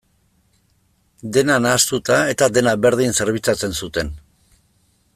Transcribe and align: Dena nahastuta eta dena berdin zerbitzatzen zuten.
Dena 1.35 1.57
nahastuta 1.65 2.17
eta 2.33 2.49
dena 2.57 2.75
berdin 2.87 3.15
zerbitzatzen 3.21 3.79
zuten. 3.85 4.11